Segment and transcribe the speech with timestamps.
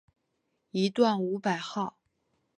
[0.71, 1.99] 一段五百号